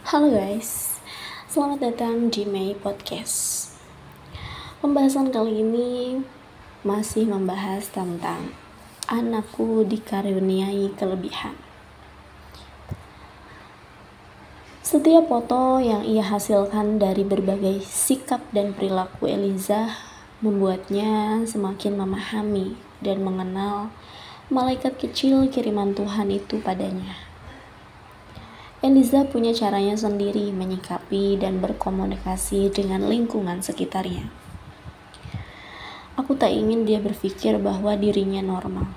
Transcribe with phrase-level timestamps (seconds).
[0.00, 0.96] Halo guys,
[1.52, 3.68] selamat datang di Mei Podcast.
[4.80, 6.24] Pembahasan kali ini
[6.80, 8.56] masih membahas tentang
[9.12, 11.52] anakku dikaruniai kelebihan.
[14.80, 20.00] Setiap foto yang ia hasilkan dari berbagai sikap dan perilaku Eliza
[20.40, 22.72] membuatnya semakin memahami
[23.04, 23.92] dan mengenal
[24.48, 27.29] malaikat kecil kiriman Tuhan itu padanya.
[28.80, 34.32] Eliza punya caranya sendiri menyikapi dan berkomunikasi dengan lingkungan sekitarnya.
[36.16, 38.88] Aku tak ingin dia berpikir bahwa dirinya normal.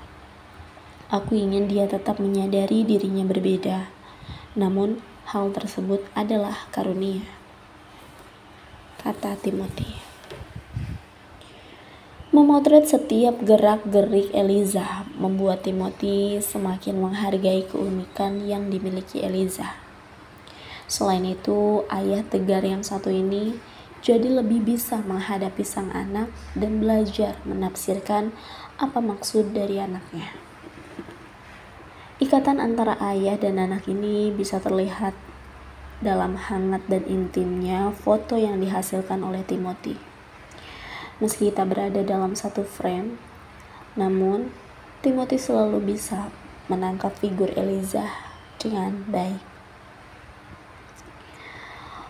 [1.11, 3.91] Aku ingin dia tetap menyadari dirinya berbeda.
[4.55, 7.27] Namun, hal tersebut adalah karunia.
[9.03, 10.12] Kata Timothy.
[12.33, 19.77] Memotret setiap gerak-gerik Eliza membuat Timothy semakin menghargai keunikan yang dimiliki Eliza.
[20.89, 23.53] Selain itu, ayah tegar yang satu ini
[24.01, 28.33] jadi lebih bisa menghadapi sang anak dan belajar menafsirkan
[28.81, 30.33] apa maksud dari anaknya.
[32.17, 35.13] Ikatan antara ayah dan anak ini bisa terlihat
[36.02, 40.12] dalam hangat dan intimnya foto yang dihasilkan oleh Timothy.
[41.23, 43.16] Meski kita berada dalam satu frame,
[43.95, 44.52] namun
[44.99, 46.27] Timothy selalu bisa
[46.67, 48.11] menangkap figur Eliza
[48.59, 49.39] dengan baik.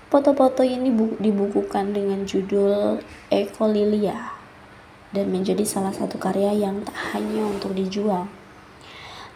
[0.09, 0.89] Foto-foto ini
[1.21, 4.33] dibukukan dengan judul Eko Lilia
[5.13, 8.25] dan menjadi salah satu karya yang tak hanya untuk dijual,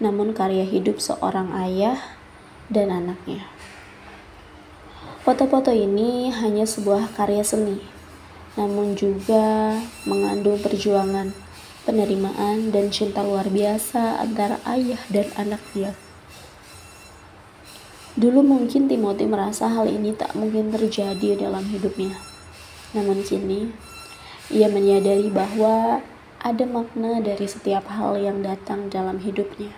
[0.01, 2.01] namun karya hidup seorang ayah
[2.73, 3.45] dan anaknya.
[5.21, 7.96] Foto-foto ini hanya sebuah karya seni,
[8.57, 9.77] namun juga
[10.09, 11.31] mengandung perjuangan,
[11.85, 15.93] penerimaan, dan cinta luar biasa antara ayah dan anaknya.
[18.17, 22.17] Dulu mungkin Timothy merasa hal ini tak mungkin terjadi dalam hidupnya.
[22.97, 23.69] Namun kini,
[24.49, 26.01] ia menyadari bahwa
[26.41, 29.69] ada makna dari setiap hal yang datang dalam hidupnya.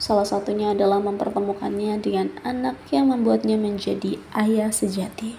[0.00, 5.36] Salah satunya adalah mempertemukannya dengan anak yang membuatnya menjadi ayah sejati.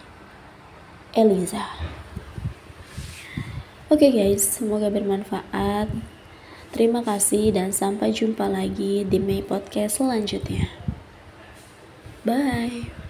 [1.17, 1.73] Eliza.
[3.95, 5.87] Oke okay guys, semoga bermanfaat.
[6.75, 10.67] Terima kasih dan sampai jumpa lagi di May Podcast selanjutnya.
[12.27, 13.04] Bye.